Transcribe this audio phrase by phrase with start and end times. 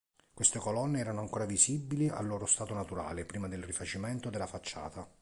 [0.33, 5.07] Queste colonne erano ancora visibili al loro stato naturale prima del rifacimento della facciata.